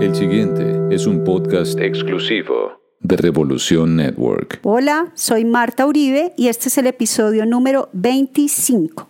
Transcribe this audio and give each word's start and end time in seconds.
El 0.00 0.14
siguiente 0.14 0.94
es 0.94 1.08
un 1.08 1.24
podcast 1.24 1.76
exclusivo 1.80 2.80
de 3.00 3.16
Revolución 3.16 3.96
Network. 3.96 4.60
Hola, 4.62 5.10
soy 5.14 5.44
Marta 5.44 5.86
Uribe 5.86 6.34
y 6.36 6.46
este 6.46 6.68
es 6.68 6.78
el 6.78 6.86
episodio 6.86 7.44
número 7.44 7.88
25. 7.94 9.08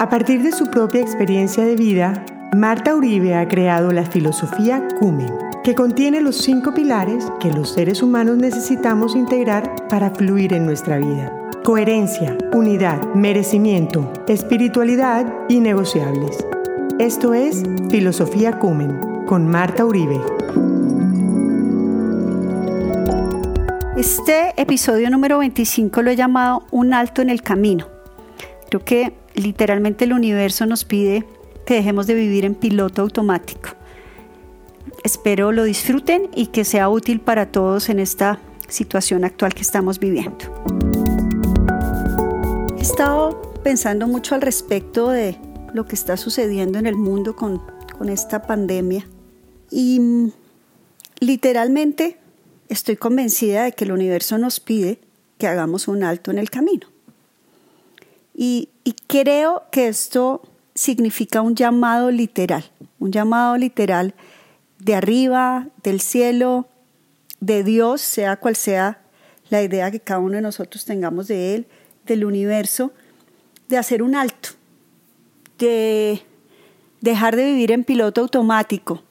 A 0.00 0.08
partir 0.08 0.42
de 0.42 0.50
su 0.50 0.66
propia 0.72 1.02
experiencia 1.02 1.64
de 1.64 1.76
vida, 1.76 2.26
Marta 2.56 2.96
Uribe 2.96 3.36
ha 3.36 3.46
creado 3.46 3.92
la 3.92 4.04
filosofía 4.04 4.88
Cumen, 4.98 5.32
que 5.62 5.76
contiene 5.76 6.20
los 6.20 6.38
cinco 6.38 6.74
pilares 6.74 7.30
que 7.38 7.52
los 7.52 7.74
seres 7.74 8.02
humanos 8.02 8.38
necesitamos 8.38 9.14
integrar 9.14 9.86
para 9.88 10.10
fluir 10.10 10.52
en 10.52 10.66
nuestra 10.66 10.98
vida. 10.98 11.32
Coherencia, 11.62 12.36
unidad, 12.52 13.14
merecimiento, 13.14 14.12
espiritualidad 14.26 15.32
y 15.48 15.60
negociables. 15.60 16.44
Esto 16.98 17.34
es 17.34 17.62
Filosofía 17.88 18.58
Cumen 18.58 19.11
con 19.32 19.48
Marta 19.48 19.86
Uribe. 19.86 20.20
Este 23.96 24.52
episodio 24.60 25.08
número 25.08 25.38
25 25.38 26.02
lo 26.02 26.10
he 26.10 26.16
llamado 26.16 26.66
Un 26.70 26.92
alto 26.92 27.22
en 27.22 27.30
el 27.30 27.40
camino. 27.40 27.88
Creo 28.68 28.84
que 28.84 29.14
literalmente 29.34 30.04
el 30.04 30.12
universo 30.12 30.66
nos 30.66 30.84
pide 30.84 31.24
que 31.64 31.72
dejemos 31.72 32.06
de 32.06 32.12
vivir 32.12 32.44
en 32.44 32.54
piloto 32.54 33.00
automático. 33.00 33.70
Espero 35.02 35.50
lo 35.50 35.64
disfruten 35.64 36.28
y 36.34 36.48
que 36.48 36.66
sea 36.66 36.90
útil 36.90 37.18
para 37.18 37.46
todos 37.46 37.88
en 37.88 38.00
esta 38.00 38.38
situación 38.68 39.24
actual 39.24 39.54
que 39.54 39.62
estamos 39.62 39.98
viviendo. 39.98 40.44
He 42.76 42.82
estado 42.82 43.40
pensando 43.64 44.06
mucho 44.06 44.34
al 44.34 44.42
respecto 44.42 45.08
de 45.08 45.38
lo 45.72 45.86
que 45.86 45.94
está 45.94 46.18
sucediendo 46.18 46.78
en 46.78 46.84
el 46.84 46.96
mundo 46.96 47.34
con, 47.34 47.62
con 47.96 48.10
esta 48.10 48.42
pandemia 48.42 49.06
y 49.72 49.98
mm, 49.98 50.32
literalmente 51.20 52.18
estoy 52.68 52.96
convencida 52.96 53.64
de 53.64 53.72
que 53.72 53.84
el 53.84 53.92
universo 53.92 54.38
nos 54.38 54.60
pide 54.60 55.00
que 55.38 55.48
hagamos 55.48 55.88
un 55.88 56.04
alto 56.04 56.30
en 56.30 56.38
el 56.38 56.50
camino. 56.50 56.86
Y, 58.34 58.68
y 58.84 58.92
creo 59.06 59.64
que 59.72 59.88
esto 59.88 60.42
significa 60.74 61.40
un 61.40 61.56
llamado 61.56 62.10
literal, 62.10 62.64
un 62.98 63.12
llamado 63.12 63.56
literal 63.56 64.14
de 64.78 64.94
arriba, 64.94 65.68
del 65.82 66.00
cielo, 66.00 66.66
de 67.40 67.64
Dios, 67.64 68.00
sea 68.00 68.36
cual 68.36 68.56
sea 68.56 69.00
la 69.48 69.62
idea 69.62 69.90
que 69.90 70.00
cada 70.00 70.20
uno 70.20 70.36
de 70.36 70.42
nosotros 70.42 70.84
tengamos 70.84 71.28
de 71.28 71.54
Él, 71.54 71.66
del 72.06 72.24
universo, 72.24 72.92
de 73.68 73.78
hacer 73.78 74.02
un 74.02 74.14
alto, 74.14 74.50
de 75.58 76.22
dejar 77.00 77.36
de 77.36 77.44
vivir 77.46 77.72
en 77.72 77.84
piloto 77.84 78.20
automático. 78.20 79.02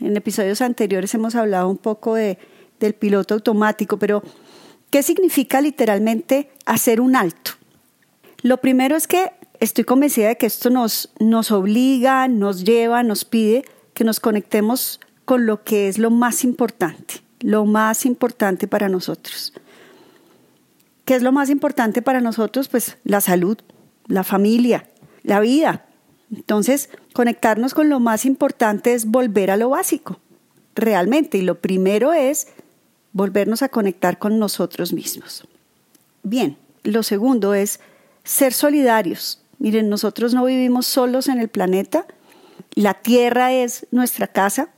En 0.00 0.16
episodios 0.16 0.60
anteriores 0.60 1.14
hemos 1.14 1.34
hablado 1.34 1.68
un 1.68 1.78
poco 1.78 2.14
de, 2.14 2.38
del 2.78 2.94
piloto 2.94 3.34
automático, 3.34 3.98
pero 3.98 4.22
¿qué 4.90 5.02
significa 5.02 5.60
literalmente 5.60 6.50
hacer 6.66 7.00
un 7.00 7.16
alto? 7.16 7.52
Lo 8.42 8.56
primero 8.58 8.96
es 8.96 9.06
que 9.06 9.32
estoy 9.60 9.84
convencida 9.84 10.28
de 10.28 10.36
que 10.36 10.46
esto 10.46 10.70
nos, 10.70 11.10
nos 11.20 11.50
obliga, 11.50 12.26
nos 12.28 12.64
lleva, 12.64 13.02
nos 13.02 13.24
pide 13.24 13.64
que 13.92 14.04
nos 14.04 14.18
conectemos 14.18 15.00
con 15.26 15.46
lo 15.46 15.62
que 15.62 15.88
es 15.88 15.98
lo 15.98 16.10
más 16.10 16.42
importante, 16.42 17.22
lo 17.40 17.66
más 17.66 18.06
importante 18.06 18.66
para 18.66 18.88
nosotros. 18.88 19.52
¿Qué 21.04 21.14
es 21.14 21.22
lo 21.22 21.32
más 21.32 21.50
importante 21.50 22.02
para 22.02 22.20
nosotros? 22.20 22.68
Pues 22.68 22.96
la 23.04 23.20
salud, 23.20 23.58
la 24.06 24.24
familia, 24.24 24.88
la 25.22 25.40
vida. 25.40 25.86
Entonces, 26.34 26.90
conectarnos 27.12 27.74
con 27.74 27.88
lo 27.88 28.00
más 28.00 28.24
importante 28.24 28.94
es 28.94 29.06
volver 29.06 29.50
a 29.50 29.56
lo 29.56 29.70
básico, 29.70 30.20
realmente. 30.74 31.38
Y 31.38 31.42
lo 31.42 31.60
primero 31.60 32.12
es 32.12 32.48
volvernos 33.12 33.62
a 33.62 33.68
conectar 33.68 34.18
con 34.18 34.38
nosotros 34.38 34.92
mismos. 34.92 35.46
Bien, 36.22 36.56
lo 36.84 37.02
segundo 37.02 37.54
es 37.54 37.80
ser 38.24 38.52
solidarios. 38.52 39.42
Miren, 39.58 39.88
nosotros 39.88 40.32
no 40.32 40.44
vivimos 40.44 40.86
solos 40.86 41.28
en 41.28 41.40
el 41.40 41.48
planeta. 41.48 42.06
La 42.74 42.94
Tierra 42.94 43.52
es 43.52 43.86
nuestra 43.90 44.26
casa 44.28 44.70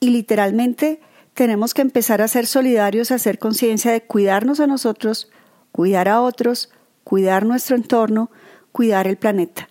y 0.00 0.10
literalmente 0.10 1.00
tenemos 1.34 1.74
que 1.74 1.82
empezar 1.82 2.22
a 2.22 2.28
ser 2.28 2.46
solidarios, 2.46 3.10
a 3.10 3.16
hacer 3.16 3.38
conciencia 3.38 3.90
de 3.90 4.02
cuidarnos 4.02 4.60
a 4.60 4.66
nosotros, 4.66 5.30
cuidar 5.72 6.08
a 6.08 6.20
otros, 6.20 6.70
cuidar 7.02 7.44
nuestro 7.44 7.74
entorno, 7.74 8.30
cuidar 8.70 9.08
el 9.08 9.16
planeta. 9.16 9.68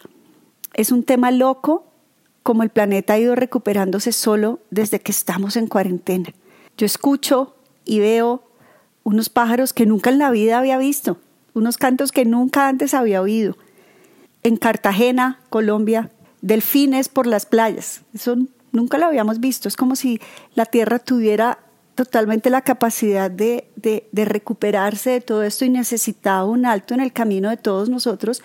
Es 0.74 0.92
un 0.92 1.04
tema 1.04 1.32
loco 1.32 1.86
como 2.42 2.64
el 2.64 2.70
planeta 2.70 3.14
ha 3.14 3.20
ido 3.20 3.36
recuperándose 3.36 4.12
solo 4.12 4.60
desde 4.70 5.00
que 5.00 5.12
estamos 5.12 5.56
en 5.56 5.68
cuarentena. 5.68 6.34
Yo 6.78 6.86
escucho 6.86 7.56
y 7.86 8.00
veo 8.00 8.44
unos 9.04 9.30
pájaros 9.30 9.74
que 9.74 9.86
nunca 9.86 10.10
en 10.10 10.20
la 10.20 10.32
vida 10.32 10.60
había 10.60 10.78
visto, 10.78 11.18
unos 11.54 11.78
cantos 11.78 12.12
que 12.12 12.26
nunca 12.26 12.68
antes 12.68 12.94
había 12.94 13.22
oído. 13.22 13.58
En 14.44 14.58
Cartagena, 14.58 15.40
Colombia, 15.50 16.10
delfines 16.42 17.08
por 17.08 17.28
las 17.28 17.46
playas. 17.46 18.02
Eso 18.14 18.36
nunca 18.72 18.98
lo 18.98 19.06
habíamos 19.06 19.40
visto. 19.40 19.68
Es 19.68 19.78
como 19.78 19.96
si 19.96 20.20
la 20.56 20.66
Tierra 20.66 21.00
tuviera 21.00 21.60
totalmente 21.96 22.50
la 22.50 22.62
capacidad 22.62 23.30
de, 23.30 23.70
recuperarse 24.12 25.12
de 25.12 25.22
todo 25.22 25.44
esto 25.44 25.64
y 25.64 25.70
necesitaba 25.70 26.46
un 26.46 26.66
alto 26.66 26.94
en 26.94 27.00
el 27.00 27.14
camino 27.14 27.50
de 27.50 27.58
todos 27.58 27.90
nosotros 27.90 28.42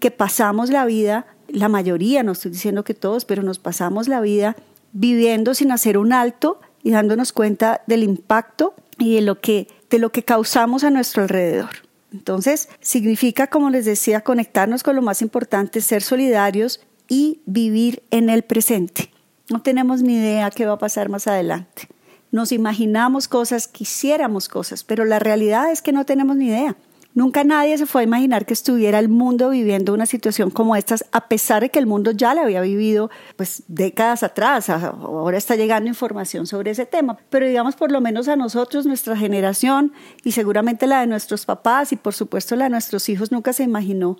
que 0.00 0.10
pasamos 0.10 0.70
la 0.70 0.84
vida, 0.84 1.26
la 1.56 1.70
mayoría, 1.70 2.22
no 2.22 2.32
estoy 2.32 2.50
diciendo 2.50 2.84
que 2.84 2.92
todos, 2.92 3.24
pero 3.24 3.42
nos 3.42 3.58
pasamos 3.58 4.08
la 4.08 4.20
vida 4.20 4.56
viviendo 4.92 5.54
sin 5.54 5.72
hacer 5.72 5.96
un 5.96 6.12
alto 6.12 6.60
y 6.82 6.90
dándonos 6.90 7.32
cuenta 7.32 7.80
del 7.86 8.02
impacto 8.02 8.74
y 8.98 9.14
de 9.14 9.22
lo 9.22 9.40
que, 9.40 9.66
de 9.88 9.98
lo 9.98 10.12
que 10.12 10.22
causamos 10.22 10.84
a 10.84 10.90
nuestro 10.90 11.22
alrededor. 11.22 11.70
Entonces, 12.12 12.68
significa, 12.80 13.46
como 13.46 13.70
les 13.70 13.86
decía, 13.86 14.20
conectarnos 14.20 14.82
con 14.82 14.96
lo 14.96 15.00
más 15.00 15.22
importante, 15.22 15.80
ser 15.80 16.02
solidarios 16.02 16.80
y 17.08 17.40
vivir 17.46 18.02
en 18.10 18.28
el 18.28 18.42
presente. 18.42 19.10
No 19.48 19.62
tenemos 19.62 20.02
ni 20.02 20.16
idea 20.16 20.50
qué 20.50 20.66
va 20.66 20.74
a 20.74 20.78
pasar 20.78 21.08
más 21.08 21.26
adelante. 21.26 21.88
Nos 22.32 22.52
imaginamos 22.52 23.28
cosas, 23.28 23.66
quisiéramos 23.66 24.50
cosas, 24.50 24.84
pero 24.84 25.06
la 25.06 25.20
realidad 25.20 25.70
es 25.72 25.80
que 25.80 25.92
no 25.92 26.04
tenemos 26.04 26.36
ni 26.36 26.48
idea. 26.48 26.76
Nunca 27.16 27.44
nadie 27.44 27.78
se 27.78 27.86
fue 27.86 28.02
a 28.02 28.04
imaginar 28.04 28.44
que 28.44 28.52
estuviera 28.52 28.98
el 28.98 29.08
mundo 29.08 29.48
viviendo 29.48 29.94
una 29.94 30.04
situación 30.04 30.50
como 30.50 30.76
esta, 30.76 30.96
a 31.12 31.28
pesar 31.28 31.62
de 31.62 31.70
que 31.70 31.78
el 31.78 31.86
mundo 31.86 32.10
ya 32.10 32.34
la 32.34 32.42
había 32.42 32.60
vivido 32.60 33.10
pues 33.36 33.62
décadas 33.68 34.22
atrás. 34.22 34.68
Ahora 34.68 35.38
está 35.38 35.56
llegando 35.56 35.88
información 35.88 36.46
sobre 36.46 36.72
ese 36.72 36.84
tema, 36.84 37.16
pero 37.30 37.48
digamos 37.48 37.74
por 37.74 37.90
lo 37.90 38.02
menos 38.02 38.28
a 38.28 38.36
nosotros, 38.36 38.84
nuestra 38.84 39.16
generación 39.16 39.94
y 40.24 40.32
seguramente 40.32 40.86
la 40.86 41.00
de 41.00 41.06
nuestros 41.06 41.46
papás 41.46 41.90
y 41.90 41.96
por 41.96 42.12
supuesto 42.12 42.54
la 42.54 42.64
de 42.64 42.70
nuestros 42.70 43.08
hijos 43.08 43.32
nunca 43.32 43.54
se 43.54 43.62
imaginó 43.62 44.18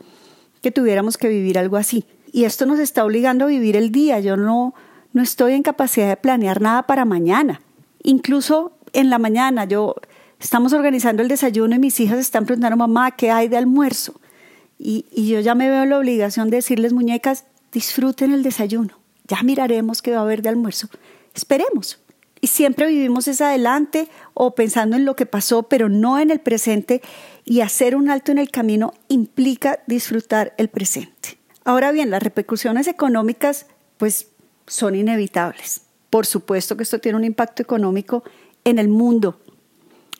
que 0.62 0.70
tuviéramos 0.70 1.18
que 1.18 1.28
vivir 1.28 1.58
algo 1.58 1.76
así. 1.76 2.06
Y 2.32 2.44
esto 2.44 2.64
nos 2.64 2.78
está 2.78 3.04
obligando 3.04 3.44
a 3.44 3.48
vivir 3.48 3.76
el 3.76 3.92
día. 3.92 4.20
Yo 4.20 4.38
no 4.38 4.72
no 5.12 5.22
estoy 5.22 5.52
en 5.52 5.62
capacidad 5.62 6.08
de 6.08 6.16
planear 6.16 6.62
nada 6.62 6.84
para 6.84 7.04
mañana. 7.04 7.60
Incluso 8.02 8.72
en 8.94 9.10
la 9.10 9.18
mañana 9.18 9.66
yo 9.66 9.96
estamos 10.40 10.72
organizando 10.72 11.22
el 11.22 11.28
desayuno 11.28 11.76
y 11.76 11.78
mis 11.78 11.98
hijas 12.00 12.18
están 12.18 12.46
preguntando, 12.46 12.76
mamá, 12.76 13.12
¿qué 13.12 13.30
hay 13.30 13.48
de 13.48 13.56
almuerzo? 13.56 14.20
Y, 14.78 15.06
y 15.10 15.28
yo 15.28 15.40
ya 15.40 15.54
me 15.54 15.70
veo 15.70 15.84
la 15.84 15.98
obligación 15.98 16.50
de 16.50 16.56
decirles, 16.58 16.92
muñecas, 16.92 17.44
disfruten 17.72 18.32
el 18.32 18.42
desayuno, 18.42 18.98
ya 19.26 19.42
miraremos 19.42 20.02
qué 20.02 20.12
va 20.12 20.18
a 20.18 20.22
haber 20.22 20.42
de 20.42 20.50
almuerzo, 20.50 20.88
esperemos. 21.34 22.00
Y 22.40 22.48
siempre 22.48 22.86
vivimos 22.86 23.26
ese 23.28 23.44
adelante 23.44 24.08
o 24.34 24.54
pensando 24.54 24.96
en 24.96 25.04
lo 25.04 25.16
que 25.16 25.26
pasó, 25.26 25.64
pero 25.64 25.88
no 25.88 26.18
en 26.18 26.30
el 26.30 26.38
presente. 26.38 27.00
Y 27.44 27.60
hacer 27.60 27.96
un 27.96 28.10
alto 28.10 28.30
en 28.30 28.38
el 28.38 28.50
camino 28.50 28.92
implica 29.08 29.80
disfrutar 29.86 30.54
el 30.58 30.68
presente. 30.68 31.38
Ahora 31.64 31.92
bien, 31.92 32.10
las 32.10 32.22
repercusiones 32.22 32.86
económicas, 32.86 33.66
pues 33.96 34.28
son 34.66 34.94
inevitables. 34.94 35.82
Por 36.10 36.26
supuesto 36.26 36.76
que 36.76 36.82
esto 36.82 37.00
tiene 37.00 37.18
un 37.18 37.24
impacto 37.24 37.62
económico 37.62 38.22
en 38.64 38.78
el 38.78 38.88
mundo, 38.88 39.40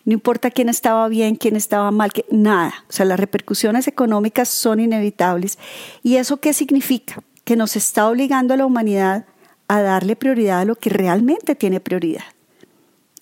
no 0.07 0.13
importa 0.13 0.53
quién 0.53 0.69
estaba 0.69 1.09
bien, 1.09 1.35
quién 1.35 1.57
estaba 1.57 1.91
mal, 1.91 2.13
que, 2.13 2.25
nada. 2.31 2.85
O 2.89 2.93
sea, 2.93 3.05
las 3.05 3.19
repercusiones 3.19 3.89
económicas 3.89 4.49
son 4.49 4.79
inevitables. 4.79 5.59
¿Y 6.05 6.17
eso 6.17 6.37
qué 6.39 6.53
significa? 6.53 7.23
Que 7.45 7.57
nos 7.57 7.75
está 7.75 8.09
obligando 8.09 8.55
a 8.55 8.57
la 8.57 8.67
humanidad 8.67 9.27
a 9.67 9.83
darle 9.83 10.15
prioridad 10.15 10.61
a 10.61 10.65
lo 10.65 10.77
que 10.77 10.91
realmente 10.91 11.57
tiene 11.57 11.81
prioridad. 11.81 12.23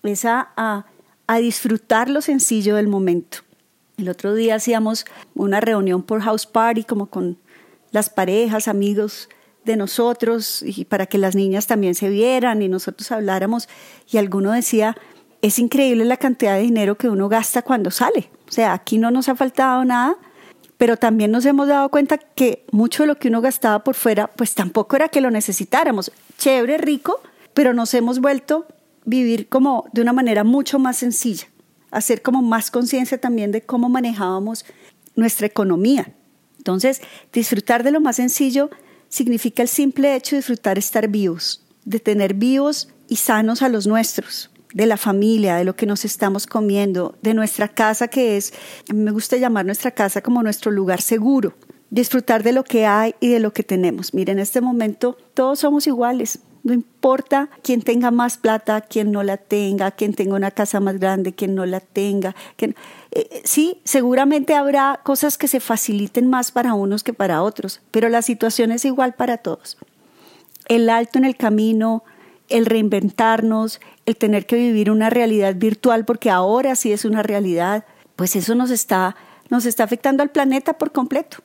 Es 0.03 0.27
a, 0.27 0.51
a, 0.59 0.85
a 1.27 1.39
disfrutar 1.39 2.11
lo 2.11 2.21
sencillo 2.21 2.77
del 2.77 2.89
momento. 2.89 3.39
El 3.97 4.11
otro 4.11 4.35
día 4.35 4.57
hacíamos 4.57 5.07
una 5.35 5.61
reunión 5.61 6.03
por 6.03 6.21
house 6.21 6.45
party, 6.45 6.85
como 6.85 7.07
con 7.07 7.39
las 7.93 8.11
parejas, 8.11 8.69
amigos 8.69 9.31
de 9.65 9.77
nosotros, 9.77 10.63
y 10.63 10.85
para 10.85 11.07
que 11.07 11.17
las 11.17 11.35
niñas 11.35 11.67
también 11.67 11.95
se 11.95 12.11
vieran 12.11 12.61
y 12.61 12.69
nosotros 12.69 13.11
habláramos. 13.11 13.71
Y 14.11 14.19
alguno 14.19 14.53
decía, 14.53 14.95
es 15.47 15.59
increíble 15.59 16.07
la 16.07 16.17
cantidad 16.17 16.55
de 16.55 16.63
dinero 16.63 16.97
que 16.97 17.11
uno 17.11 17.29
gasta 17.29 17.61
cuando 17.61 17.91
sale. 17.91 18.31
O 18.49 18.53
sea, 18.53 18.73
aquí 18.73 18.97
no 18.97 19.11
nos 19.11 19.29
ha 19.29 19.35
faltado 19.35 19.85
nada, 19.85 20.17
pero 20.79 20.97
también 20.97 21.31
nos 21.31 21.45
hemos 21.45 21.69
dado 21.69 21.91
cuenta 21.91 22.17
que 22.17 22.65
mucho 22.73 23.03
de 23.03 23.09
lo 23.09 23.19
que 23.19 23.29
uno 23.29 23.43
gastaba 23.43 23.85
por 23.85 23.95
fuera, 23.95 24.27
pues 24.27 24.55
tampoco 24.55 24.97
era 24.97 25.11
que 25.11 25.21
lo 25.21 25.31
necesitáramos. 25.31 26.11
Chévere, 26.39 26.79
rico, 26.79 27.21
pero 27.53 27.75
nos 27.75 27.93
hemos 27.93 28.21
vuelto 28.21 28.67
vivir 29.05 29.51
como 29.51 29.85
de 29.93 30.01
una 30.01 30.15
manera 30.15 30.45
mucho 30.45 30.79
más 30.79 30.97
sencilla, 30.97 31.47
hacer 31.91 32.23
como 32.23 32.41
más 32.41 32.71
conciencia 32.71 33.21
también 33.21 33.53
de 33.53 33.61
cómo 33.61 33.91
manejábamos 33.91 34.65
nuestra 35.15 35.47
economía. 35.47 36.11
Entonces, 36.57 37.03
disfrutar 37.35 37.83
de 37.83 37.91
lo 37.91 38.01
más 38.01 38.17
sencillo 38.17 38.71
significa 39.11 39.61
el 39.61 39.69
simple 39.69 40.17
hecho 40.17 40.37
de 40.37 40.39
disfrutar 40.39 40.79
estar 40.79 41.09
vivos, 41.09 41.63
de 41.85 42.01
tener 42.01 42.33
vivos 42.33 42.89
y 43.09 43.17
sanos 43.17 43.61
a 43.61 43.69
los 43.69 43.87
nuestros, 43.87 44.51
de 44.75 44.87
la 44.87 44.97
familia, 44.99 45.57
de 45.57 45.65
lo 45.65 45.75
que 45.77 45.87
nos 45.87 46.05
estamos 46.05 46.47
comiendo, 46.47 47.17
de 47.23 47.33
nuestra 47.33 47.69
casa 47.69 48.09
que 48.09 48.37
es, 48.37 48.53
me 48.93 49.13
gusta 49.13 49.37
llamar 49.37 49.65
nuestra 49.65 49.93
casa 49.93 50.21
como 50.21 50.43
nuestro 50.43 50.71
lugar 50.71 51.01
seguro, 51.01 51.55
disfrutar 51.91 52.43
de 52.43 52.53
lo 52.53 52.65
que 52.65 52.85
hay 52.85 53.15
y 53.21 53.29
de 53.29 53.41
lo 53.41 53.53
que 53.53 53.63
tenemos. 53.63 54.13
Miren, 54.13 54.39
en 54.39 54.43
este 54.43 54.61
momento 54.61 55.17
todos 55.33 55.61
somos 55.61 55.87
iguales, 55.87 56.41
no 56.65 56.73
importa 56.73 57.51
quién 57.63 57.83
tenga 57.83 58.11
más 58.11 58.37
plata, 58.39 58.81
quién 58.81 59.13
no 59.13 59.23
la 59.23 59.37
tenga, 59.37 59.91
quién 59.93 60.15
tenga 60.15 60.35
una 60.35 60.51
casa 60.51 60.81
más 60.81 60.99
grande, 60.99 61.35
quién 61.35 61.55
no 61.55 61.67
la 61.67 61.81
tenga. 61.81 62.35
Eh, 62.59 62.75
eh, 63.13 63.43
sí, 63.45 63.81
seguramente 63.85 64.55
habrá 64.55 65.01
cosas 65.05 65.39
que 65.39 65.47
se 65.47 65.61
faciliten 65.61 66.29
más 66.29 66.51
para 66.51 66.75
unos 66.75 67.05
que 67.05 67.13
para 67.13 67.43
otros, 67.43 67.81
pero 67.91 68.09
la 68.09 68.23
situación 68.23 68.73
es 68.73 68.85
igual 68.87 69.13
para 69.13 69.37
todos. 69.37 69.77
El 70.67 70.89
alto 70.89 71.19
en 71.19 71.27
el 71.27 71.37
camino, 71.37 72.03
el 72.49 72.67
reinventarnos, 72.67 73.81
el 74.07 74.17
tener 74.17 74.47
que 74.47 74.57
vivir 74.57 74.91
una 74.91 75.11
realidad 75.11 75.55
virtual, 75.57 76.05
porque 76.05 76.31
ahora 76.31 76.77
sí 76.77 76.93
es 76.93 77.05
una 77.05 77.23
realidad, 77.23 77.85
pues 78.17 78.37
eso 78.37 78.55
nos 78.55 78.71
está, 78.71 79.17
nos 79.51 79.67
está 79.67 79.85
afectando 79.85 80.23
al 80.23 80.31
planeta 80.31 80.75
por 80.79 80.93
completo. 80.93 81.39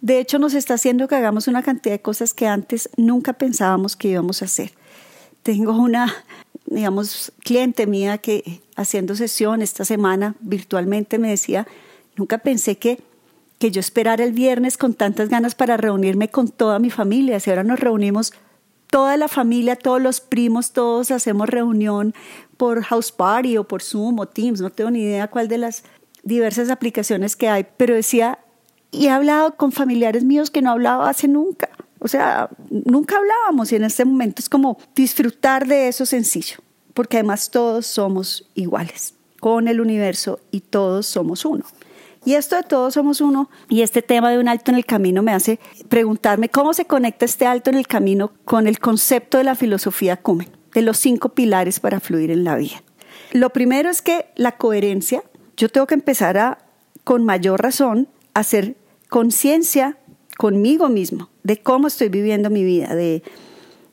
De 0.00 0.20
hecho, 0.20 0.38
nos 0.38 0.54
está 0.54 0.74
haciendo 0.74 1.08
que 1.08 1.16
hagamos 1.16 1.48
una 1.48 1.62
cantidad 1.62 1.94
de 1.94 2.02
cosas 2.02 2.32
que 2.32 2.46
antes 2.46 2.88
nunca 2.96 3.32
pensábamos 3.32 3.96
que 3.96 4.08
íbamos 4.08 4.42
a 4.42 4.44
hacer. 4.44 4.72
Tengo 5.42 5.72
una, 5.72 6.14
digamos, 6.66 7.32
cliente 7.40 7.86
mía 7.86 8.18
que 8.18 8.60
haciendo 8.76 9.16
sesión 9.16 9.60
esta 9.60 9.84
semana 9.84 10.36
virtualmente 10.40 11.18
me 11.18 11.30
decía, 11.30 11.66
nunca 12.16 12.38
pensé 12.38 12.78
que, 12.78 13.02
que 13.58 13.72
yo 13.72 13.80
esperara 13.80 14.22
el 14.22 14.32
viernes 14.32 14.76
con 14.76 14.94
tantas 14.94 15.28
ganas 15.28 15.56
para 15.56 15.76
reunirme 15.76 16.28
con 16.28 16.48
toda 16.48 16.78
mi 16.78 16.90
familia. 16.90 17.40
Si 17.40 17.50
ahora 17.50 17.64
nos 17.64 17.80
reunimos 17.80 18.32
toda 18.90 19.16
la 19.16 19.28
familia, 19.28 19.76
todos 19.76 20.00
los 20.00 20.20
primos, 20.20 20.72
todos 20.72 21.10
hacemos 21.10 21.48
reunión 21.48 22.14
por 22.56 22.82
House 22.82 23.12
Party 23.12 23.56
o 23.56 23.64
por 23.64 23.82
Zoom 23.82 24.18
o 24.18 24.26
Teams, 24.26 24.60
no 24.60 24.70
tengo 24.70 24.90
ni 24.90 25.02
idea 25.02 25.28
cuál 25.28 25.48
de 25.48 25.58
las 25.58 25.84
diversas 26.22 26.70
aplicaciones 26.70 27.36
que 27.36 27.48
hay, 27.48 27.66
pero 27.76 27.94
decía, 27.94 28.38
y 28.90 29.06
he 29.06 29.10
hablado 29.10 29.56
con 29.56 29.72
familiares 29.72 30.24
míos 30.24 30.50
que 30.50 30.62
no 30.62 30.70
hablaba 30.70 31.08
hace 31.08 31.28
nunca. 31.28 31.68
O 32.00 32.08
sea, 32.08 32.48
nunca 32.70 33.16
hablábamos 33.16 33.72
y 33.72 33.76
en 33.76 33.84
este 33.84 34.04
momento 34.04 34.40
es 34.40 34.48
como 34.48 34.78
disfrutar 34.94 35.66
de 35.66 35.88
eso 35.88 36.06
sencillo, 36.06 36.58
porque 36.94 37.18
además 37.18 37.50
todos 37.50 37.86
somos 37.86 38.48
iguales 38.54 39.14
con 39.40 39.68
el 39.68 39.80
universo 39.80 40.40
y 40.50 40.60
todos 40.60 41.06
somos 41.06 41.44
uno. 41.44 41.64
Y 42.28 42.34
esto 42.34 42.56
de 42.56 42.62
todos 42.62 42.92
somos 42.92 43.22
uno 43.22 43.48
y 43.70 43.80
este 43.80 44.02
tema 44.02 44.30
de 44.30 44.38
un 44.38 44.48
alto 44.48 44.70
en 44.70 44.76
el 44.76 44.84
camino 44.84 45.22
me 45.22 45.32
hace 45.32 45.58
preguntarme 45.88 46.50
cómo 46.50 46.74
se 46.74 46.84
conecta 46.84 47.24
este 47.24 47.46
alto 47.46 47.70
en 47.70 47.76
el 47.78 47.86
camino 47.86 48.34
con 48.44 48.66
el 48.66 48.80
concepto 48.80 49.38
de 49.38 49.44
la 49.44 49.54
filosofía 49.54 50.18
Kumen, 50.18 50.50
de 50.74 50.82
los 50.82 50.98
cinco 50.98 51.30
pilares 51.30 51.80
para 51.80 52.00
fluir 52.00 52.30
en 52.30 52.44
la 52.44 52.56
vida. 52.56 52.82
Lo 53.32 53.48
primero 53.48 53.88
es 53.88 54.02
que 54.02 54.26
la 54.36 54.58
coherencia, 54.58 55.22
yo 55.56 55.70
tengo 55.70 55.86
que 55.86 55.94
empezar 55.94 56.36
a, 56.36 56.58
con 57.02 57.24
mayor 57.24 57.62
razón, 57.62 58.08
hacer 58.34 58.76
conciencia 59.08 59.96
conmigo 60.36 60.90
mismo 60.90 61.30
de 61.44 61.62
cómo 61.62 61.86
estoy 61.86 62.10
viviendo 62.10 62.50
mi 62.50 62.62
vida, 62.62 62.94
de, 62.94 63.22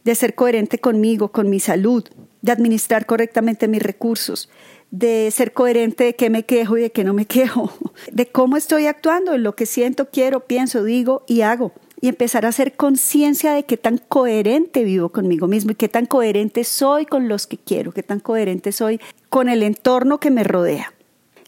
de 0.04 0.14
ser 0.14 0.36
coherente 0.36 0.78
conmigo, 0.78 1.32
con 1.32 1.50
mi 1.50 1.62
salud, 1.62 2.04
de 2.42 2.52
administrar 2.52 3.06
correctamente 3.06 3.70
mis 3.70 3.82
recursos, 3.82 4.50
de 4.92 5.30
ser 5.32 5.54
coherente 5.54 6.04
de 6.04 6.16
qué 6.16 6.30
me 6.30 6.44
quejo 6.44 6.78
y 6.78 6.82
de 6.82 6.92
qué 6.92 7.04
no 7.04 7.14
me 7.14 7.26
quejo, 7.26 7.72
de 8.12 8.28
cómo 8.28 8.58
estoy 8.58 8.88
actuando 8.88 9.34
en 9.34 9.44
lo 9.44 9.56
que 9.56 9.66
siento, 9.66 10.10
quiero, 10.10 10.42
pienso, 10.42 10.84
digo 10.84 11.24
y 11.28 11.42
hago. 11.42 11.74
Y 12.02 12.08
empezar 12.08 12.46
a 12.46 12.50
hacer 12.50 12.76
conciencia 12.76 13.54
de 13.54 13.64
qué 13.64 13.78
tan 13.78 13.98
coherente 13.98 14.84
vivo 14.84 15.10
conmigo 15.10 15.48
mismo 15.48 15.72
y 15.72 15.76
qué 15.76 15.90
tan 15.90 16.06
coherente 16.06 16.64
soy 16.64 17.06
con 17.06 17.28
los 17.28 17.48
que 17.48 17.58
quiero, 17.58 17.92
qué 17.92 18.04
tan 18.04 18.20
coherente 18.20 18.72
soy 18.72 19.00
con 19.30 19.50
el 19.50 19.64
entorno 19.64 20.20
que 20.20 20.30
me 20.30 20.44
rodea. 20.44 20.94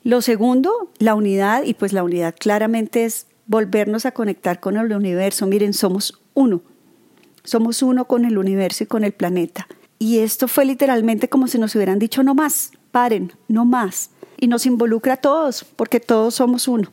Lo 0.04 0.22
segundo, 0.22 0.90
la 1.00 1.16
unidad, 1.16 1.64
y 1.64 1.74
pues 1.74 1.92
la 1.92 2.04
unidad 2.04 2.34
claramente 2.40 3.04
es 3.04 3.28
volvernos 3.46 4.06
a 4.06 4.14
conectar 4.14 4.60
con 4.60 4.78
el 4.78 4.94
universo. 4.94 5.48
Miren, 5.48 5.74
somos 5.74 6.22
uno. 6.34 6.62
Somos 7.44 7.82
uno 7.82 8.06
con 8.06 8.26
el 8.26 8.38
universo 8.38 8.84
y 8.84 8.88
con 8.88 9.04
el 9.04 9.14
planeta. 9.14 9.68
Y 10.00 10.20
esto 10.20 10.48
fue 10.48 10.66
literalmente 10.66 11.28
como 11.28 11.48
si 11.48 11.60
nos 11.60 11.76
hubieran 11.76 12.00
dicho 12.00 12.24
no 12.24 12.36
más, 12.36 12.72
paren, 12.92 13.34
no 13.48 13.66
más. 13.66 14.12
Y 14.40 14.48
nos 14.48 14.66
involucra 14.66 15.14
a 15.14 15.18
todos, 15.18 15.64
porque 15.64 16.00
todos 16.00 16.36
somos 16.36 16.68
uno. 16.68 16.92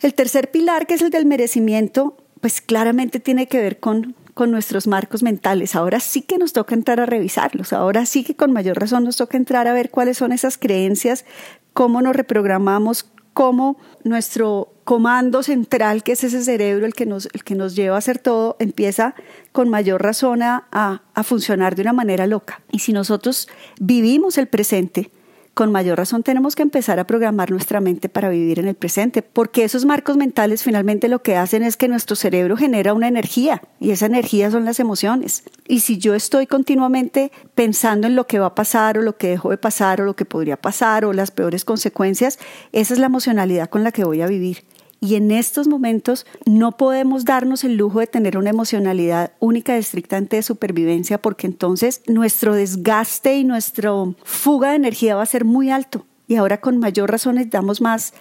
El 0.00 0.14
tercer 0.14 0.50
pilar, 0.50 0.86
que 0.86 0.94
es 0.94 1.02
el 1.02 1.10
del 1.10 1.26
merecimiento, 1.26 2.16
pues 2.40 2.60
claramente 2.60 3.20
tiene 3.20 3.48
que 3.48 3.58
ver 3.58 3.80
con, 3.80 4.14
con 4.34 4.50
nuestros 4.50 4.86
marcos 4.86 5.22
mentales. 5.22 5.74
Ahora 5.74 6.00
sí 6.00 6.22
que 6.22 6.38
nos 6.38 6.52
toca 6.52 6.74
entrar 6.74 7.00
a 7.00 7.06
revisarlos. 7.06 7.72
Ahora 7.72 8.06
sí 8.06 8.24
que 8.24 8.36
con 8.36 8.52
mayor 8.52 8.78
razón 8.78 9.04
nos 9.04 9.16
toca 9.16 9.36
entrar 9.36 9.66
a 9.68 9.74
ver 9.74 9.90
cuáles 9.90 10.16
son 10.16 10.32
esas 10.32 10.56
creencias 10.56 11.24
cómo 11.72 12.02
nos 12.02 12.16
reprogramamos, 12.16 13.10
cómo 13.32 13.78
nuestro 14.04 14.72
comando 14.90 15.44
central, 15.44 16.02
que 16.02 16.10
es 16.10 16.24
ese 16.24 16.42
cerebro 16.42 16.84
el 16.84 16.94
que 16.94 17.06
nos, 17.06 17.28
el 17.32 17.44
que 17.44 17.54
nos 17.54 17.76
lleva 17.76 17.94
a 17.94 17.98
hacer 17.98 18.18
todo, 18.18 18.56
empieza 18.58 19.14
con 19.52 19.68
mayor 19.68 20.02
razón 20.02 20.42
a, 20.42 20.66
a 20.72 21.22
funcionar 21.22 21.76
de 21.76 21.82
una 21.82 21.92
manera 21.92 22.26
loca. 22.26 22.60
Y 22.72 22.80
si 22.80 22.92
nosotros 22.92 23.46
vivimos 23.78 24.36
el 24.36 24.48
presente, 24.48 25.12
con 25.54 25.70
mayor 25.70 25.96
razón 25.96 26.24
tenemos 26.24 26.56
que 26.56 26.62
empezar 26.62 26.98
a 26.98 27.06
programar 27.06 27.52
nuestra 27.52 27.80
mente 27.80 28.08
para 28.08 28.30
vivir 28.30 28.58
en 28.58 28.66
el 28.66 28.74
presente, 28.74 29.22
porque 29.22 29.62
esos 29.62 29.84
marcos 29.84 30.16
mentales 30.16 30.64
finalmente 30.64 31.06
lo 31.06 31.22
que 31.22 31.36
hacen 31.36 31.62
es 31.62 31.76
que 31.76 31.86
nuestro 31.86 32.16
cerebro 32.16 32.56
genera 32.56 32.92
una 32.92 33.06
energía 33.06 33.62
y 33.78 33.92
esa 33.92 34.06
energía 34.06 34.50
son 34.50 34.64
las 34.64 34.80
emociones. 34.80 35.44
Y 35.68 35.80
si 35.80 35.98
yo 35.98 36.16
estoy 36.16 36.48
continuamente 36.48 37.30
pensando 37.54 38.08
en 38.08 38.16
lo 38.16 38.26
que 38.26 38.40
va 38.40 38.46
a 38.46 38.54
pasar 38.56 38.98
o 38.98 39.02
lo 39.02 39.16
que 39.16 39.28
dejó 39.28 39.50
de 39.50 39.58
pasar 39.58 40.00
o 40.00 40.04
lo 40.04 40.16
que 40.16 40.24
podría 40.24 40.56
pasar 40.56 41.04
o 41.04 41.12
las 41.12 41.30
peores 41.30 41.64
consecuencias, 41.64 42.40
esa 42.72 42.94
es 42.94 42.98
la 42.98 43.06
emocionalidad 43.06 43.70
con 43.70 43.84
la 43.84 43.92
que 43.92 44.02
voy 44.02 44.22
a 44.22 44.26
vivir. 44.26 44.64
Y 45.00 45.14
en 45.14 45.30
estos 45.30 45.66
momentos 45.66 46.26
no 46.44 46.76
podemos 46.76 47.24
darnos 47.24 47.64
el 47.64 47.76
lujo 47.76 48.00
de 48.00 48.06
tener 48.06 48.36
una 48.36 48.50
emocionalidad 48.50 49.32
única 49.40 49.74
y 49.74 49.78
estrictamente 49.78 50.36
de 50.36 50.42
supervivencia 50.42 51.20
porque 51.20 51.46
entonces 51.46 52.02
nuestro 52.06 52.54
desgaste 52.54 53.36
y 53.38 53.44
nuestra 53.44 53.92
fuga 54.24 54.70
de 54.70 54.76
energía 54.76 55.16
va 55.16 55.22
a 55.22 55.26
ser 55.26 55.46
muy 55.46 55.70
alto. 55.70 56.04
Y 56.28 56.36
ahora 56.36 56.60
con 56.60 56.78
mayor 56.78 57.10
razón 57.10 57.36
necesitamos 57.36 57.80
más 57.80 58.12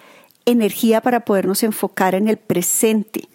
energía 0.46 1.02
para 1.02 1.26
podernos 1.26 1.64
enfocar 1.64 2.16
en 2.16 2.30
el 2.30 2.38
presente. 2.38 3.28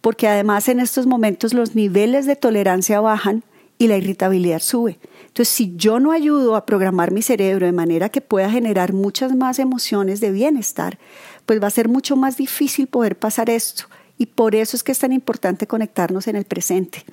Porque 0.00 0.28
además 0.28 0.68
en 0.68 0.78
estos 0.78 1.06
momentos 1.06 1.52
los 1.52 1.74
niveles 1.74 2.26
de 2.26 2.36
tolerancia 2.36 3.00
bajan 3.00 3.42
y 3.76 3.88
la 3.88 3.96
irritabilidad 3.96 4.60
sube. 4.60 4.98
Entonces, 5.26 5.48
si 5.52 5.74
yo 5.76 5.98
no 5.98 6.12
ayudo 6.12 6.54
a 6.54 6.64
programar 6.64 7.10
mi 7.10 7.22
cerebro 7.22 7.66
de 7.66 7.72
manera 7.72 8.08
que 8.08 8.20
pueda 8.20 8.48
generar 8.48 8.92
muchas 8.92 9.34
más 9.34 9.58
emociones 9.58 10.20
de 10.20 10.30
bienestar, 10.30 10.98
pues 11.46 11.62
va 11.62 11.66
a 11.66 11.70
ser 11.70 11.88
mucho 11.88 12.16
más 12.16 12.36
difícil 12.36 12.86
poder 12.86 13.16
pasar 13.16 13.50
esto. 13.50 13.84
Y 14.18 14.26
por 14.26 14.54
eso 14.54 14.76
es 14.76 14.82
que 14.82 14.92
es 14.92 14.98
tan 14.98 15.12
importante 15.12 15.66
conectarnos 15.66 16.28
en 16.28 16.36
el 16.36 16.44
presente. 16.44 17.04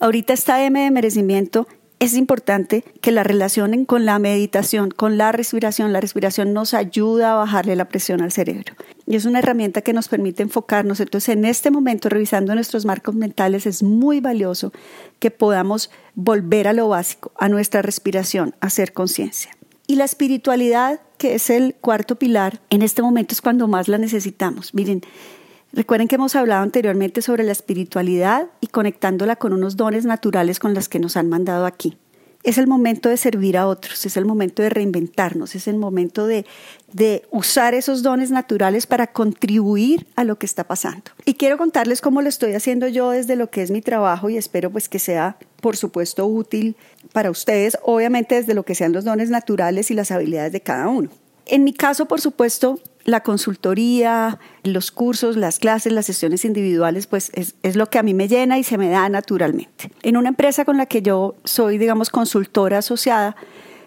Ahorita 0.00 0.32
esta 0.32 0.64
M 0.64 0.80
de 0.80 0.90
merecimiento 0.90 1.66
es 1.98 2.14
importante 2.14 2.84
que 3.00 3.10
la 3.10 3.22
relacionen 3.22 3.86
con 3.86 4.04
la 4.04 4.18
meditación, 4.18 4.90
con 4.90 5.16
la 5.16 5.32
respiración. 5.32 5.94
La 5.94 6.00
respiración 6.00 6.52
nos 6.52 6.74
ayuda 6.74 7.32
a 7.32 7.36
bajarle 7.36 7.74
la 7.74 7.88
presión 7.88 8.20
al 8.20 8.32
cerebro. 8.32 8.74
Y 9.06 9.16
es 9.16 9.24
una 9.24 9.38
herramienta 9.38 9.80
que 9.80 9.94
nos 9.94 10.08
permite 10.08 10.42
enfocarnos. 10.42 11.00
Entonces, 11.00 11.30
en 11.30 11.46
este 11.46 11.70
momento, 11.70 12.10
revisando 12.10 12.54
nuestros 12.54 12.84
marcos 12.84 13.14
mentales, 13.14 13.66
es 13.66 13.82
muy 13.82 14.20
valioso 14.20 14.72
que 15.18 15.30
podamos 15.30 15.90
volver 16.14 16.68
a 16.68 16.74
lo 16.74 16.88
básico, 16.88 17.32
a 17.38 17.48
nuestra 17.48 17.80
respiración, 17.80 18.54
a 18.60 18.66
hacer 18.66 18.92
conciencia. 18.92 19.55
Y 19.86 19.96
la 19.96 20.04
espiritualidad, 20.04 21.00
que 21.18 21.34
es 21.34 21.50
el 21.50 21.74
cuarto 21.74 22.16
pilar, 22.16 22.60
en 22.70 22.82
este 22.82 23.02
momento 23.02 23.34
es 23.34 23.40
cuando 23.40 23.68
más 23.68 23.88
la 23.88 23.98
necesitamos. 23.98 24.74
Miren, 24.74 25.02
recuerden 25.72 26.08
que 26.08 26.16
hemos 26.16 26.34
hablado 26.34 26.62
anteriormente 26.62 27.22
sobre 27.22 27.44
la 27.44 27.52
espiritualidad 27.52 28.48
y 28.60 28.66
conectándola 28.66 29.36
con 29.36 29.52
unos 29.52 29.76
dones 29.76 30.04
naturales 30.04 30.58
con 30.58 30.74
las 30.74 30.88
que 30.88 30.98
nos 30.98 31.16
han 31.16 31.28
mandado 31.28 31.66
aquí. 31.66 31.96
Es 32.42 32.58
el 32.58 32.66
momento 32.66 33.08
de 33.08 33.16
servir 33.16 33.56
a 33.56 33.66
otros, 33.66 34.06
es 34.06 34.16
el 34.16 34.24
momento 34.24 34.62
de 34.62 34.70
reinventarnos, 34.70 35.54
es 35.54 35.66
el 35.66 35.76
momento 35.76 36.26
de, 36.26 36.46
de 36.92 37.24
usar 37.30 37.74
esos 37.74 38.02
dones 38.02 38.30
naturales 38.30 38.86
para 38.86 39.08
contribuir 39.08 40.06
a 40.16 40.24
lo 40.24 40.38
que 40.38 40.46
está 40.46 40.64
pasando. 40.64 41.10
Y 41.24 41.34
quiero 41.34 41.58
contarles 41.58 42.00
cómo 42.00 42.22
lo 42.22 42.28
estoy 42.28 42.52
haciendo 42.52 42.88
yo 42.88 43.10
desde 43.10 43.36
lo 43.36 43.50
que 43.50 43.62
es 43.62 43.70
mi 43.70 43.82
trabajo 43.82 44.30
y 44.30 44.36
espero 44.36 44.70
pues 44.70 44.88
que 44.88 44.98
sea, 44.98 45.36
por 45.60 45.76
supuesto, 45.76 46.26
útil 46.26 46.76
para 47.12 47.30
ustedes, 47.30 47.78
obviamente 47.82 48.36
desde 48.36 48.54
lo 48.54 48.64
que 48.64 48.74
sean 48.74 48.92
los 48.92 49.04
dones 49.04 49.30
naturales 49.30 49.90
y 49.90 49.94
las 49.94 50.10
habilidades 50.10 50.52
de 50.52 50.60
cada 50.60 50.88
uno. 50.88 51.10
En 51.46 51.64
mi 51.64 51.72
caso, 51.72 52.06
por 52.06 52.20
supuesto, 52.20 52.80
la 53.06 53.22
consultoría, 53.22 54.38
los 54.64 54.90
cursos, 54.90 55.36
las 55.36 55.58
clases, 55.58 55.92
las 55.92 56.06
sesiones 56.06 56.44
individuales, 56.44 57.06
pues 57.06 57.30
es, 57.34 57.76
lo 57.76 57.88
que 57.88 57.98
a 57.98 58.02
mí 58.02 58.14
me 58.14 58.28
llena 58.28 58.58
y 58.58 58.64
se 58.64 58.76
me 58.76 58.90
da 58.90 59.08
naturalmente. 59.08 59.90
En 60.02 60.16
una 60.16 60.28
empresa 60.28 60.64
con 60.64 60.76
la 60.76 60.86
que 60.86 61.02
yo 61.02 61.36
soy, 61.44 61.78
digamos, 61.78 62.10
consultora 62.10 62.78
asociada, 62.78 63.36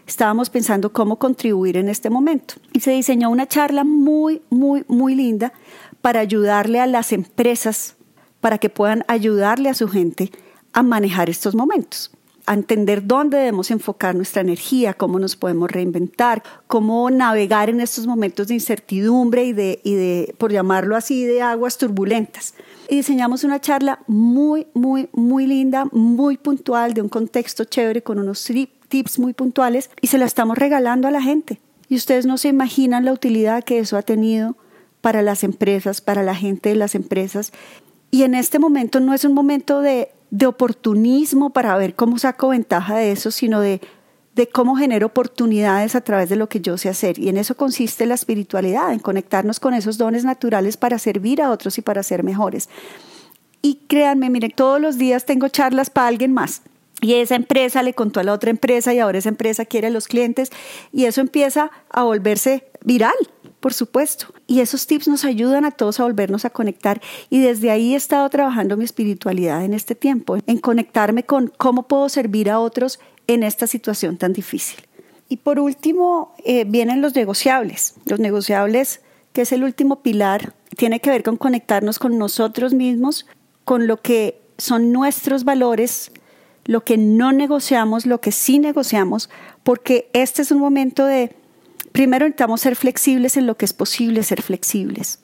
estábamos 0.07 0.49
pensando 0.49 0.93
cómo 0.93 1.19
contribuir 1.19 1.77
en 1.77 1.89
este 1.89 2.09
momento. 2.09 2.55
Y 2.73 2.79
se 2.79 2.91
diseñó 2.91 3.29
una 3.29 3.45
charla 3.45 3.83
muy, 3.83 4.41
muy, 4.49 4.85
muy 4.87 5.15
linda 5.15 5.53
para 6.01 6.21
ayudarle 6.21 6.79
a 6.79 6.87
las 6.87 7.11
empresas, 7.11 7.97
para 8.39 8.57
que 8.57 8.69
puedan 8.69 9.03
ayudarle 9.07 9.69
a 9.69 9.73
su 9.73 9.89
gente 9.89 10.31
a 10.71 10.81
manejar 10.81 11.29
estos 11.29 11.55
momentos 11.55 12.11
a 12.49 12.55
entender 12.55 13.05
dónde 13.05 13.37
debemos 13.37 13.69
enfocar 13.69 14.15
nuestra 14.15 14.41
energía, 14.41 14.95
cómo 14.95 15.19
nos 15.19 15.35
podemos 15.35 15.69
reinventar, 15.69 16.41
cómo 16.65 17.11
navegar 17.11 17.69
en 17.69 17.79
estos 17.79 18.07
momentos 18.07 18.47
de 18.47 18.55
incertidumbre 18.55 19.45
y 19.45 19.53
de, 19.53 19.79
y 19.83 19.93
de, 19.93 20.33
por 20.39 20.51
llamarlo 20.51 20.95
así, 20.95 21.25
de 21.25 21.43
aguas 21.43 21.77
turbulentas. 21.77 22.55
Y 22.89 22.95
diseñamos 22.95 23.43
una 23.43 23.61
charla 23.61 23.99
muy, 24.07 24.65
muy, 24.73 25.09
muy 25.11 25.45
linda, 25.45 25.85
muy 25.91 26.37
puntual, 26.37 26.95
de 26.95 27.03
un 27.03 27.09
contexto 27.09 27.65
chévere, 27.65 28.01
con 28.01 28.17
unos 28.17 28.51
tips 28.87 29.19
muy 29.19 29.33
puntuales, 29.33 29.91
y 30.01 30.07
se 30.07 30.17
la 30.17 30.25
estamos 30.25 30.57
regalando 30.57 31.07
a 31.07 31.11
la 31.11 31.21
gente. 31.21 31.61
Y 31.87 31.97
ustedes 31.97 32.25
no 32.25 32.39
se 32.39 32.47
imaginan 32.47 33.05
la 33.05 33.13
utilidad 33.13 33.63
que 33.63 33.77
eso 33.77 33.95
ha 33.95 34.01
tenido 34.01 34.57
para 35.01 35.21
las 35.21 35.43
empresas, 35.43 36.01
para 36.01 36.23
la 36.23 36.33
gente 36.33 36.69
de 36.69 36.75
las 36.77 36.95
empresas. 36.95 37.53
Y 38.09 38.23
en 38.23 38.33
este 38.33 38.57
momento 38.57 38.99
no 38.99 39.13
es 39.13 39.23
un 39.23 39.35
momento 39.35 39.81
de, 39.81 40.09
de 40.31 40.45
oportunismo 40.45 41.51
para 41.51 41.75
ver 41.77 41.95
cómo 41.95 42.17
saco 42.19 42.49
ventaja 42.49 42.97
de 42.97 43.11
eso, 43.11 43.31
sino 43.31 43.61
de, 43.61 43.81
de 44.35 44.47
cómo 44.47 44.75
genero 44.75 45.07
oportunidades 45.07 45.95
a 45.95 46.01
través 46.01 46.29
de 46.29 46.35
lo 46.35 46.49
que 46.49 46.61
yo 46.61 46.77
sé 46.77 46.89
hacer. 46.89 47.19
Y 47.19 47.29
en 47.29 47.37
eso 47.37 47.55
consiste 47.55 48.05
la 48.05 48.13
espiritualidad, 48.15 48.93
en 48.93 48.99
conectarnos 48.99 49.59
con 49.59 49.73
esos 49.73 49.97
dones 49.97 50.23
naturales 50.23 50.77
para 50.77 50.99
servir 50.99 51.41
a 51.41 51.51
otros 51.51 51.77
y 51.77 51.81
para 51.81 52.03
ser 52.03 52.23
mejores. 52.23 52.69
Y 53.61 53.81
créanme, 53.87 54.29
miren, 54.29 54.51
todos 54.51 54.79
los 54.79 54.97
días 54.97 55.25
tengo 55.25 55.47
charlas 55.49 55.89
para 55.89 56.07
alguien 56.07 56.33
más. 56.33 56.61
Y 57.01 57.15
esa 57.15 57.35
empresa 57.35 57.81
le 57.81 57.93
contó 57.93 58.19
a 58.19 58.23
la 58.23 58.33
otra 58.33 58.49
empresa 58.49 58.93
y 58.93 58.99
ahora 58.99 59.17
esa 59.17 59.29
empresa 59.29 59.65
quiere 59.65 59.87
a 59.87 59.91
los 59.91 60.07
clientes 60.07 60.51
y 60.91 61.05
eso 61.05 61.21
empieza 61.21 61.71
a 61.89 62.03
volverse 62.03 62.69
viral 62.83 63.15
por 63.59 63.73
supuesto. 63.73 64.27
Y 64.47 64.61
esos 64.61 64.87
tips 64.87 65.07
nos 65.07 65.25
ayudan 65.25 65.65
a 65.65 65.71
todos 65.71 65.99
a 65.99 66.03
volvernos 66.03 66.45
a 66.45 66.49
conectar. 66.49 67.01
Y 67.29 67.39
desde 67.39 67.71
ahí 67.71 67.93
he 67.93 67.97
estado 67.97 68.29
trabajando 68.29 68.77
mi 68.77 68.85
espiritualidad 68.85 69.63
en 69.63 69.73
este 69.73 69.95
tiempo, 69.95 70.37
en 70.45 70.57
conectarme 70.57 71.23
con 71.23 71.51
cómo 71.57 71.87
puedo 71.87 72.09
servir 72.09 72.49
a 72.49 72.59
otros 72.59 72.99
en 73.27 73.43
esta 73.43 73.67
situación 73.67 74.17
tan 74.17 74.33
difícil. 74.33 74.79
Y 75.27 75.37
por 75.37 75.59
último, 75.59 76.33
eh, 76.43 76.65
vienen 76.65 77.01
los 77.01 77.15
negociables. 77.15 77.95
Los 78.05 78.19
negociables, 78.19 79.01
que 79.31 79.41
es 79.41 79.51
el 79.51 79.63
último 79.63 80.01
pilar, 80.01 80.53
tiene 80.75 80.99
que 80.99 81.11
ver 81.11 81.23
con 81.23 81.37
conectarnos 81.37 81.99
con 81.99 82.17
nosotros 82.17 82.73
mismos, 82.73 83.27
con 83.63 83.85
lo 83.85 84.01
que 84.01 84.41
son 84.57 84.91
nuestros 84.91 85.43
valores, 85.43 86.11
lo 86.65 86.83
que 86.83 86.97
no 86.97 87.31
negociamos, 87.31 88.05
lo 88.05 88.21
que 88.21 88.31
sí 88.31 88.59
negociamos, 88.59 89.29
porque 89.63 90.09
este 90.13 90.41
es 90.41 90.51
un 90.51 90.59
momento 90.59 91.05
de 91.05 91.35
Primero 91.91 92.25
necesitamos 92.25 92.61
ser 92.61 92.75
flexibles 92.75 93.37
en 93.37 93.47
lo 93.47 93.55
que 93.55 93.65
es 93.65 93.73
posible 93.73 94.23
ser 94.23 94.41
flexibles. 94.41 95.19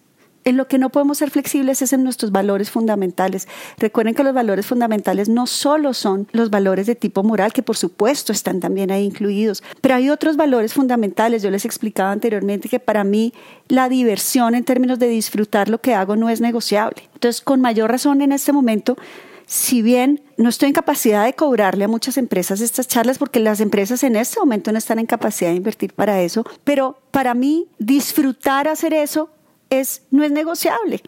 En 0.45 0.57
lo 0.57 0.67
que 0.67 0.77
no 0.77 0.91
podemos 0.91 1.17
ser 1.17 1.31
flexibles 1.31 1.81
es 1.81 1.91
en 1.91 2.03
nuestros 2.03 2.31
valores 2.31 2.69
fundamentales. 2.69 3.48
Recuerden 3.79 4.13
que 4.13 4.24
los 4.24 4.34
valores 4.34 4.67
fundamentales 4.67 5.27
no 5.27 5.48
solo 5.48 5.95
son 5.95 6.27
los 6.34 6.51
valores 6.51 6.86
de 6.86 6.93
tipo 6.93 7.24
moral, 7.24 7.51
que 7.51 7.63
por 7.63 7.77
supuesto 7.77 8.31
están 8.31 8.60
también 8.60 8.91
ahí 8.91 9.05
incluidos, 9.05 9.63
pero 9.81 9.95
hay 9.95 10.12
otros 10.12 10.38
valores 10.38 10.72
fundamentales. 10.72 11.41
Yo 11.41 11.50
les 11.50 11.65
explicaba 11.65 12.12
anteriormente 12.12 12.69
que 12.69 12.79
para 12.79 13.03
mí 13.03 13.34
la 13.69 13.89
diversión 13.89 14.53
en 14.53 14.63
términos 14.63 15.00
de 15.00 15.07
disfrutar 15.07 15.67
lo 15.67 15.81
que 15.81 15.95
hago 15.95 16.15
no 16.15 16.29
es 16.29 16.41
negociable. 16.41 17.10
Entonces, 17.15 17.41
con 17.41 17.60
mayor 17.60 17.89
razón 17.89 18.22
en 18.22 18.31
este 18.31 18.51
momento, 18.51 18.98
si 19.46 19.82
bien 19.82 20.22
no 20.38 20.50
estoy 20.50 20.68
en 20.68 20.74
capacidad 20.74 21.25
de 21.25 21.34
cobrarle 21.34 21.86
a 21.86 21.88
muchas 21.88 22.18
empresas 22.18 22.62
estas 22.62 22.88
charlas 22.88 23.18
porque 23.18 23.40
las 23.40 23.60
empresas 23.60 24.04
en 24.04 24.16
este 24.16 24.40
momento 24.40 24.72
no 24.72 24.78
están 24.78 25.00
en 25.00 25.06
capacidad 25.06 25.52
de 25.52 25.58
invertir 25.58 25.94
para 25.94 26.22
eso, 26.22 26.46
pero 26.64 26.98
para 27.12 27.34
mí 27.34 27.68
disfrutar 27.80 28.68
hacer 28.68 28.94
eso 28.94 29.30
es 29.70 30.04
no 30.12 30.24
es 30.24 30.32
negociable. 30.32 31.02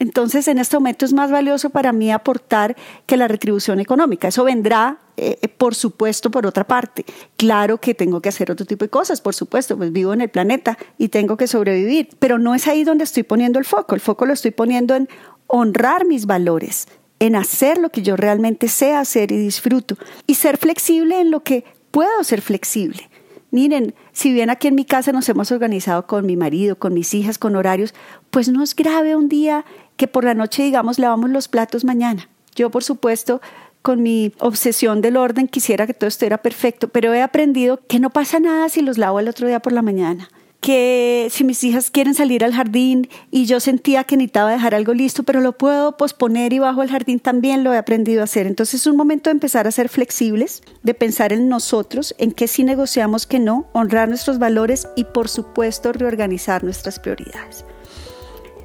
Entonces, 0.00 0.48
en 0.48 0.56
este 0.56 0.78
momento 0.78 1.04
es 1.04 1.12
más 1.12 1.30
valioso 1.30 1.68
para 1.68 1.92
mí 1.92 2.10
aportar 2.10 2.74
que 3.04 3.18
la 3.18 3.28
retribución 3.28 3.80
económica. 3.80 4.28
Eso 4.28 4.44
vendrá, 4.44 4.98
eh, 5.18 5.36
por 5.58 5.74
supuesto, 5.74 6.30
por 6.30 6.46
otra 6.46 6.66
parte. 6.66 7.04
Claro 7.36 7.76
que 7.76 7.94
tengo 7.94 8.22
que 8.22 8.30
hacer 8.30 8.50
otro 8.50 8.64
tipo 8.64 8.82
de 8.82 8.88
cosas, 8.88 9.20
por 9.20 9.34
supuesto, 9.34 9.76
pues 9.76 9.92
vivo 9.92 10.14
en 10.14 10.22
el 10.22 10.30
planeta 10.30 10.78
y 10.96 11.08
tengo 11.08 11.36
que 11.36 11.46
sobrevivir, 11.46 12.08
pero 12.18 12.38
no 12.38 12.54
es 12.54 12.66
ahí 12.66 12.82
donde 12.82 13.04
estoy 13.04 13.24
poniendo 13.24 13.58
el 13.58 13.66
foco. 13.66 13.94
El 13.94 14.00
foco 14.00 14.24
lo 14.24 14.32
estoy 14.32 14.52
poniendo 14.52 14.94
en 14.94 15.06
honrar 15.46 16.06
mis 16.06 16.24
valores, 16.24 16.88
en 17.20 17.36
hacer 17.36 17.78
lo 17.78 17.90
que 17.90 18.02
yo 18.02 18.16
realmente 18.16 18.66
sé 18.66 18.94
hacer 18.94 19.30
y 19.30 19.36
disfruto 19.36 19.96
y 20.26 20.34
ser 20.34 20.56
flexible 20.56 21.20
en 21.20 21.30
lo 21.30 21.44
que 21.44 21.64
puedo 21.92 22.24
ser 22.24 22.40
flexible. 22.40 23.08
Miren, 23.52 23.94
si 24.12 24.32
bien 24.32 24.48
aquí 24.48 24.68
en 24.68 24.74
mi 24.74 24.84
casa 24.84 25.12
nos 25.12 25.28
hemos 25.28 25.52
organizado 25.52 26.06
con 26.06 26.24
mi 26.24 26.36
marido, 26.36 26.76
con 26.76 26.94
mis 26.94 27.14
hijas, 27.14 27.38
con 27.38 27.56
horarios, 27.56 27.94
pues 28.30 28.48
no 28.48 28.62
es 28.62 28.74
grave 28.74 29.16
un 29.16 29.28
día 29.28 29.64
que 29.96 30.08
por 30.08 30.24
la 30.24 30.34
noche 30.34 30.62
digamos 30.62 30.98
lavamos 30.98 31.30
los 31.30 31.48
platos 31.48 31.84
mañana. 31.84 32.28
Yo, 32.54 32.70
por 32.70 32.82
supuesto, 32.82 33.40
con 33.82 34.02
mi 34.02 34.32
obsesión 34.38 35.00
del 35.00 35.16
orden 35.16 35.46
quisiera 35.46 35.86
que 35.86 35.94
todo 35.94 36.08
estuviera 36.08 36.38
perfecto, 36.38 36.88
pero 36.88 37.12
he 37.12 37.22
aprendido 37.22 37.80
que 37.86 38.00
no 38.00 38.10
pasa 38.10 38.40
nada 38.40 38.68
si 38.68 38.82
los 38.82 38.98
lavo 38.98 39.20
el 39.20 39.28
otro 39.28 39.46
día 39.46 39.60
por 39.60 39.72
la 39.72 39.82
mañana 39.82 40.28
si 41.30 41.44
mis 41.44 41.62
hijas 41.64 41.90
quieren 41.90 42.14
salir 42.14 42.44
al 42.44 42.52
jardín 42.52 43.08
y 43.30 43.46
yo 43.46 43.60
sentía 43.60 44.04
que 44.04 44.16
necesitaba 44.16 44.50
dejar 44.50 44.74
algo 44.74 44.92
listo, 44.94 45.22
pero 45.22 45.40
lo 45.40 45.56
puedo 45.56 45.96
posponer 45.96 46.52
y 46.52 46.58
bajo 46.58 46.82
el 46.82 46.90
jardín 46.90 47.20
también 47.20 47.64
lo 47.64 47.72
he 47.72 47.78
aprendido 47.78 48.20
a 48.20 48.24
hacer. 48.24 48.46
Entonces 48.46 48.80
es 48.80 48.86
un 48.86 48.96
momento 48.96 49.30
de 49.30 49.32
empezar 49.32 49.66
a 49.66 49.70
ser 49.70 49.88
flexibles, 49.88 50.62
de 50.82 50.94
pensar 50.94 51.32
en 51.32 51.48
nosotros, 51.48 52.14
en 52.18 52.32
qué 52.32 52.48
sí 52.48 52.64
negociamos, 52.64 53.26
que 53.26 53.38
no, 53.38 53.68
honrar 53.72 54.08
nuestros 54.08 54.38
valores 54.38 54.88
y 54.96 55.04
por 55.04 55.28
supuesto 55.28 55.92
reorganizar 55.92 56.64
nuestras 56.64 56.98
prioridades. 56.98 57.64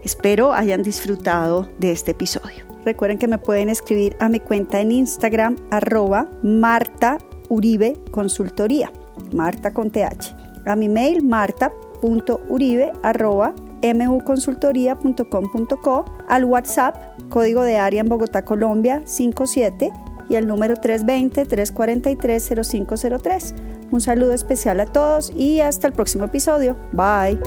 Espero 0.03 0.53
hayan 0.53 0.83
disfrutado 0.83 1.69
de 1.79 1.91
este 1.91 2.12
episodio. 2.12 2.65
Recuerden 2.85 3.17
que 3.17 3.27
me 3.27 3.39
pueden 3.39 3.69
escribir 3.69 4.15
a 4.19 4.29
mi 4.29 4.39
cuenta 4.39 4.79
en 4.79 4.91
Instagram 4.91 5.55
arroba 5.71 6.29
Marta 6.43 7.17
Uribe 7.50 7.97
Consultoría, 8.12 8.91
Marta 9.33 9.74
con. 9.74 9.91
A 10.65 10.75
mi 10.75 10.89
mail 10.89 11.24
marta 11.24 11.71
muconsultoría.com.co, 14.07 16.05
al 16.27 16.45
WhatsApp, 16.45 16.95
código 17.29 17.63
de 17.63 17.77
área 17.77 18.01
en 18.01 18.09
Bogotá, 18.09 18.45
Colombia 18.45 19.01
57 19.05 19.91
y 20.29 20.35
el 20.35 20.47
número 20.47 20.75
320-343-0503. 20.75 23.55
Un 23.91 24.01
saludo 24.01 24.33
especial 24.33 24.79
a 24.79 24.85
todos 24.85 25.31
y 25.35 25.61
hasta 25.61 25.87
el 25.87 25.93
próximo 25.93 26.25
episodio. 26.25 26.75
Bye. 26.91 27.39